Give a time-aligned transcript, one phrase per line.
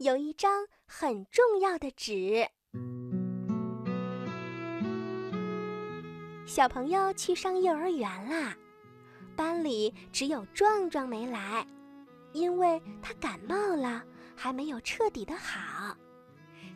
[0.00, 2.48] 有一张很重要的纸。
[6.46, 8.56] 小朋友去上幼儿园啦，
[9.36, 11.66] 班里只有壮壮没来，
[12.32, 14.02] 因为他感冒了，
[14.34, 15.94] 还没有彻底的好。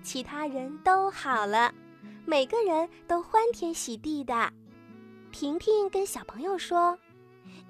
[0.02, 1.72] 其他人都好了，
[2.26, 4.52] 每个人都欢天喜地的。
[5.32, 6.98] 婷婷跟小朋友说：“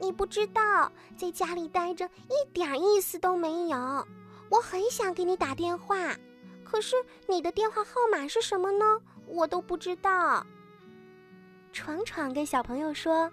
[0.00, 4.04] 你不知道，在家里待着一点意思都没有。
[4.54, 6.14] 我很想给你打电话，
[6.62, 6.94] 可是
[7.26, 9.00] 你的电话号码是什么呢？
[9.26, 10.46] 我都不知道。”
[11.74, 13.28] 闯闯跟小朋友说：“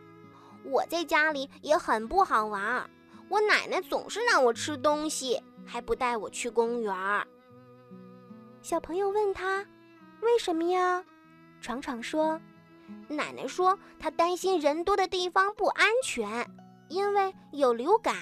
[0.66, 2.90] 我在家里也很不好玩，
[3.30, 6.96] 我奶奶总是让我吃东西，还不带我去公园。”
[8.64, 9.64] 小朋友问他
[10.22, 11.06] ：“为什么呀？”
[11.62, 12.42] 闯闯说。
[13.08, 16.50] 奶奶说：“她担心人多的地方不安全，
[16.90, 18.16] 因为有流感。”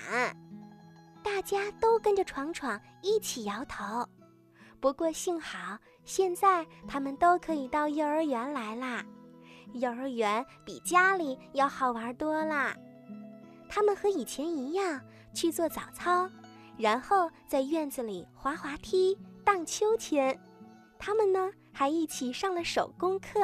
[1.23, 4.07] 大家都跟着闯闯一起摇头。
[4.79, 9.03] 不过幸好，现在他们都可以到幼儿园来啦。
[9.73, 12.75] 幼儿园比家里要好玩多啦。
[13.67, 14.99] 他们和以前一样
[15.33, 16.29] 去做早操，
[16.77, 20.39] 然后在院子里滑滑梯、荡秋千。
[20.97, 23.39] 他们呢，还一起上了手工课。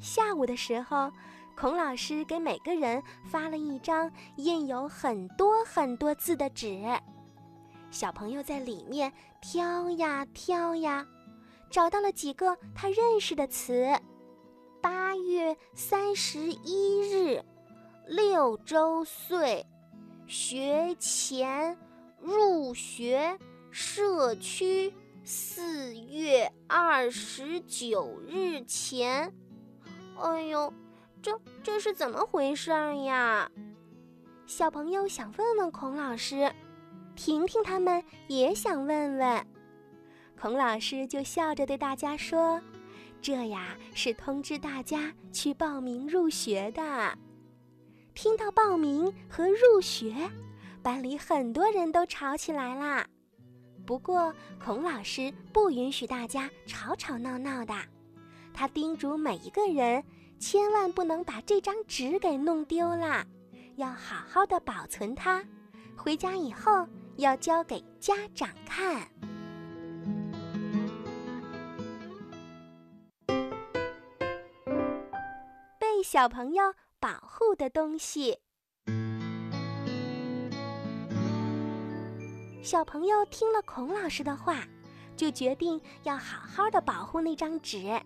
[0.00, 1.12] 下午的时候，
[1.56, 6.82] 孔老师给每个人发了一张印有很多很多字的纸，
[7.90, 11.06] 小朋友在里面挑呀挑呀，
[11.70, 13.88] 找到了几个他认识的词：
[14.80, 17.44] 八月三十一日，
[18.06, 19.64] 六周岁，
[20.26, 21.78] 学前，
[22.20, 23.38] 入学，
[23.70, 24.92] 社区，
[25.22, 29.32] 四月二十九日前。
[30.18, 30.72] 哎呦，
[31.22, 32.72] 这这是怎么回事
[33.04, 33.48] 呀？
[34.44, 36.52] 小朋友想问问孔老师，
[37.14, 39.46] 婷婷他们也想问问。
[40.38, 42.60] 孔老师就笑着对大家说
[43.22, 47.16] ：“这呀是通知大家去报名入学的。”
[48.14, 50.12] 听到报名和入学，
[50.82, 53.06] 班里很多人都吵起来啦。
[53.86, 57.74] 不过孔老师不允许大家吵吵闹闹的。
[58.52, 60.04] 他叮嘱每一个人，
[60.42, 63.24] 千万不能把这张纸给弄丢了，
[63.76, 65.40] 要好好的保存它，
[65.96, 66.84] 回家以后
[67.16, 69.08] 要交给家长看。
[75.78, 78.36] 被小朋友保护的东西，
[82.64, 84.64] 小朋友听了孔老师的话，
[85.16, 88.02] 就决定要好好的保护那张纸。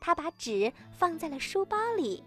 [0.00, 2.24] 他把纸放在了书包里。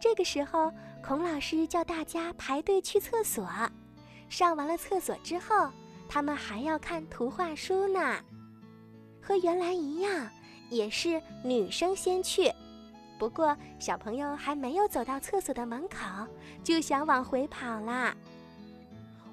[0.00, 0.72] 这个时候，
[1.04, 3.46] 孔老师叫大家排队去厕所。
[4.28, 5.70] 上完了厕所之后，
[6.08, 8.16] 他们还要看图画书呢。
[9.20, 10.30] 和原来一样，
[10.70, 12.50] 也是女生先去。
[13.18, 16.26] 不过，小朋友还没有走到厕所的门口，
[16.64, 18.16] 就想往回跑啦。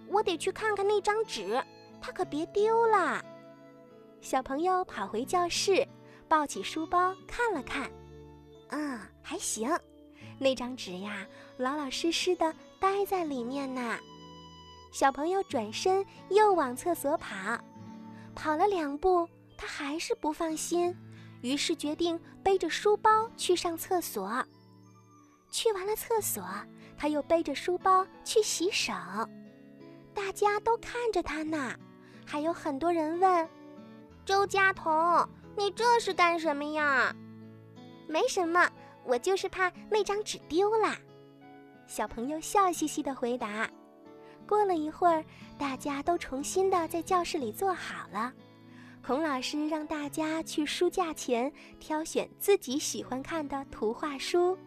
[0.07, 1.63] 我得去看看那张纸，
[2.01, 3.23] 它可别丢了。
[4.19, 5.87] 小朋友跑回教室。
[6.27, 7.89] 抱起书包看了看，
[8.69, 9.69] 嗯，还行。
[10.37, 11.25] 那张纸呀，
[11.57, 13.97] 老老实实的待在里面呢。
[14.91, 17.35] 小朋友转身又往厕所跑，
[18.33, 19.27] 跑了两步，
[19.57, 20.95] 他还是不放心，
[21.41, 24.43] 于是决定背着书包去上厕所。
[25.51, 26.43] 去完了厕所，
[26.97, 28.93] 他又背着书包去洗手。
[30.13, 31.75] 大家都看着他呢，
[32.25, 33.49] 还有很多人问
[34.25, 34.91] ：“周家彤。”
[35.57, 37.15] 你这是干什么呀？
[38.07, 38.69] 没什么，
[39.03, 40.95] 我就是怕那张纸丢了。
[41.87, 43.69] 小朋友笑嘻嘻的回答。
[44.47, 45.23] 过了一会儿，
[45.57, 48.31] 大家都重新的在教室里坐好了。
[49.05, 54.57] 孔老师让大家去书架前挑选自己喜欢看的图画书。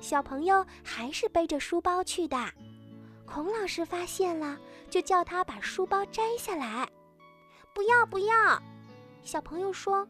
[0.00, 2.36] 小朋友还是背着书包去的。
[3.26, 6.88] 孔老师发现了，就叫他把书包摘下来。
[7.72, 8.34] 不要，不要。
[9.22, 10.06] 小朋友说：“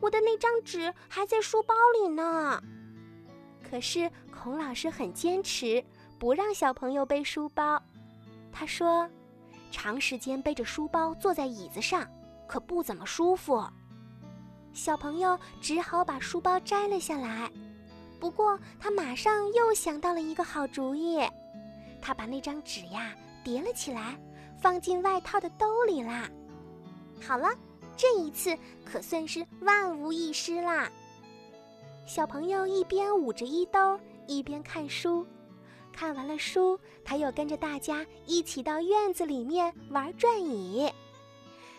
[0.00, 2.62] 我的那张纸还在书包里呢。”
[3.68, 5.82] 可是孔老师很坚持，
[6.18, 7.82] 不让小朋友背书包。
[8.52, 9.08] 他说
[9.70, 12.06] ：“长时间背着书包坐在椅子上，
[12.46, 13.64] 可不怎么舒服。”
[14.72, 17.50] 小朋友只好把书包摘了下来。
[18.20, 21.20] 不过他马上又想到了一个好主意，
[22.00, 24.18] 他把那张纸呀叠了起来，
[24.60, 26.28] 放进外套的兜里啦。
[27.20, 27.48] 好了。
[28.02, 30.90] 这一次可算是万无一失啦！
[32.04, 33.96] 小朋友一边捂着衣兜，
[34.26, 35.24] 一边看书。
[35.92, 40.92] 看完了书，他又跟着大家一起到院子里面玩转椅。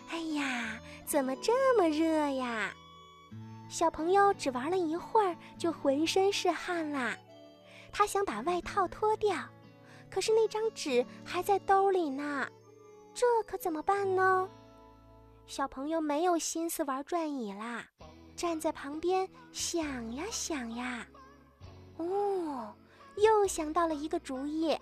[0.08, 2.74] 哎呀，怎么这么热呀？
[3.68, 7.14] 小朋友只玩了一会儿就浑身是汗啦。
[7.92, 9.36] 他想把外套脱掉，
[10.10, 12.48] 可是那张纸还在兜里呢，
[13.12, 14.48] 这可怎么办呢？
[15.46, 17.86] 小朋友没有心思玩转椅啦，
[18.34, 21.06] 站在旁边想呀想呀，
[21.98, 22.74] 哦，
[23.16, 24.76] 又想到了一个主意。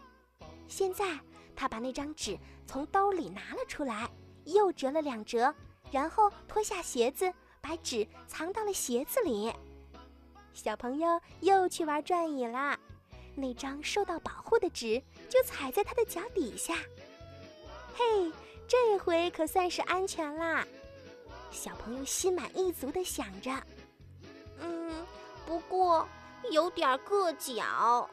[0.68, 1.18] 现在
[1.56, 4.08] 他把那张纸从兜里拿了出来，
[4.44, 5.52] 又折了两折，
[5.90, 7.30] 然后脱下鞋子，
[7.60, 9.52] 把纸藏到了鞋子里。
[10.54, 12.78] 小朋友又去玩转椅啦，
[13.34, 16.76] 那张受到保护的纸就踩在他的脚底下。
[17.94, 18.32] 嘿！
[18.72, 20.66] 这回可算是安全啦，
[21.50, 23.50] 小朋友心满意足地想着。
[24.62, 24.90] 嗯，
[25.44, 26.08] 不过
[26.50, 28.08] 有点硌脚。